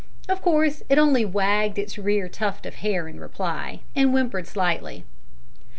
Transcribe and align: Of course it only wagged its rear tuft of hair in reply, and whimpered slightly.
Of 0.27 0.41
course 0.41 0.81
it 0.89 0.97
only 0.97 1.25
wagged 1.25 1.77
its 1.77 1.95
rear 1.99 2.27
tuft 2.27 2.65
of 2.65 2.73
hair 2.73 3.07
in 3.07 3.19
reply, 3.19 3.81
and 3.95 4.09
whimpered 4.11 4.47
slightly. 4.47 5.05